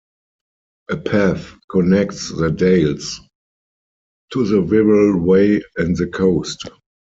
[0.89, 3.21] A path connects the Dales
[4.31, 6.67] to the Wirral Way and the coast.